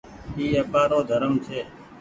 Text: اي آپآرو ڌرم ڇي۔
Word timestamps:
اي 0.37 0.45
آپآرو 0.61 0.99
ڌرم 1.09 1.33
ڇي۔ 1.45 1.59